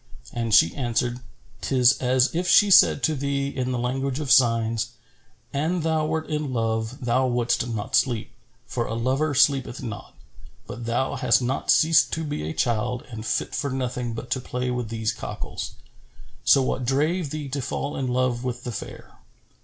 And 0.33 0.51
she 0.51 0.73
answered," 0.73 1.19
'Tis 1.61 1.99
as 2.01 2.33
if 2.33 2.47
she 2.47 2.71
said 2.71 3.03
to 3.03 3.13
thee, 3.13 3.49
in 3.49 3.71
the 3.71 3.77
language 3.77 4.19
of 4.19 4.31
signs,[FN#414] 4.31 4.95
'An 5.61 5.81
thou 5.81 6.07
wert 6.07 6.27
in 6.27 6.51
love, 6.51 7.05
thou 7.05 7.27
wouldst 7.27 7.67
not 7.69 7.95
sleep, 7.95 8.31
for 8.65 8.87
a 8.87 8.95
lover 8.95 9.35
sleepeth 9.35 9.83
not: 9.83 10.15
but 10.65 10.87
thou 10.87 11.17
hast 11.17 11.43
not 11.43 11.69
ceased 11.69 12.11
to 12.13 12.23
be 12.23 12.41
a 12.49 12.53
child 12.53 13.03
and 13.11 13.27
fit 13.27 13.53
for 13.53 13.69
nothing 13.69 14.13
but 14.15 14.31
to 14.31 14.39
play 14.41 14.71
with 14.71 14.89
these 14.89 15.11
cockals. 15.13 15.75
So 16.43 16.63
what 16.63 16.83
drave 16.83 17.29
thee 17.29 17.47
to 17.49 17.61
fall 17.61 17.95
in 17.95 18.07
love 18.07 18.43
with 18.43 18.63
the 18.63 18.71
fair?' 18.71 19.19